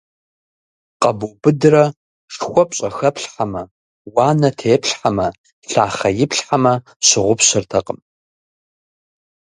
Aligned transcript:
Къэбубыдрэ 1.01 1.83
шхуэ 2.33 2.63
пщӀэхэплъхьэмэ, 2.69 3.63
уанэ 4.15 4.49
теплъхьэмэ, 4.59 5.27
лъахъэ 5.69 6.09
иплъхьэмэ, 6.23 6.73
щыгъупщэртэкъым. 7.07 7.99